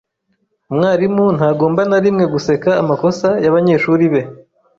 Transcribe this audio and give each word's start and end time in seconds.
Umwarimu 0.71 1.25
ntagomba 1.37 1.81
na 1.89 1.99
rimwe 2.03 2.25
guseka 2.33 2.69
amakosa 2.81 3.27
y'abanyeshuri 3.43 4.05
be 4.13 4.21